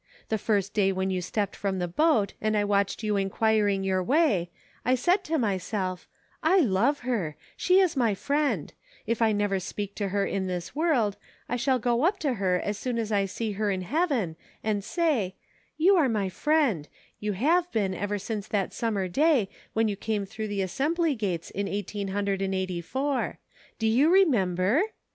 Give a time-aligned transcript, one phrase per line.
[0.29, 4.01] The first day when you stepped frorri the boat and I watched you inquiring your
[4.01, 4.49] way,
[4.83, 8.73] I said to myself:* I love her; she is my friend;
[9.05, 11.17] if I never speak to her in this world,
[11.47, 14.83] I shall go up to her as soon as I see her in heaven and
[14.83, 15.35] say:"
[15.77, 16.87] You are my friend;
[17.19, 21.51] you have been ever since that summer day when you came through t^e assembly gates
[21.51, 22.07] in EVOLUTION.
[22.07, 23.37] 249 eighteen hundred and eighty four.
[23.77, 24.81] Do you re member